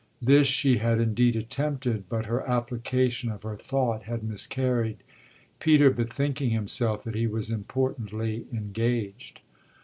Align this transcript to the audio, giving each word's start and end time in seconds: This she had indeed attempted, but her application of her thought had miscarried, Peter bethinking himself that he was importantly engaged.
This 0.19 0.47
she 0.47 0.77
had 0.79 0.99
indeed 0.99 1.35
attempted, 1.35 2.09
but 2.09 2.25
her 2.25 2.41
application 2.49 3.29
of 3.29 3.43
her 3.43 3.55
thought 3.55 4.01
had 4.01 4.23
miscarried, 4.23 4.97
Peter 5.59 5.91
bethinking 5.91 6.49
himself 6.49 7.03
that 7.03 7.13
he 7.13 7.27
was 7.27 7.51
importantly 7.51 8.47
engaged. 8.51 9.41